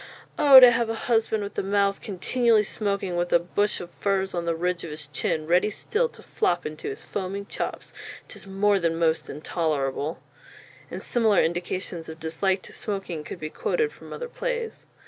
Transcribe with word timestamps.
Oh, 0.39 0.59
to 0.59 0.71
have 0.71 0.89
a 0.89 0.95
husband 0.95 1.43
with 1.43 1.59
a 1.59 1.61
mouth 1.61 2.01
continually 2.01 2.63
smoking, 2.63 3.15
with 3.17 3.31
a 3.31 3.37
bush 3.37 3.79
of 3.79 3.91
furs 3.99 4.33
on 4.33 4.45
the 4.45 4.55
ridge 4.55 4.83
of 4.83 4.89
his 4.89 5.05
chin, 5.05 5.45
readie 5.45 5.69
still 5.69 6.09
to 6.09 6.23
flop 6.23 6.65
into 6.65 6.89
his 6.89 7.03
foaming 7.03 7.45
chops, 7.45 7.93
'tis 8.27 8.47
more 8.47 8.79
than 8.79 8.95
most 8.97 9.29
intolerable;" 9.29 10.19
and 10.89 11.03
similar 11.03 11.43
indications 11.43 12.09
of 12.09 12.19
dislike 12.19 12.63
to 12.63 12.73
smoking 12.73 13.23
could 13.23 13.39
be 13.39 13.51
quoted 13.51 13.93
from 13.93 14.11
other 14.11 14.27
plays. 14.27 14.87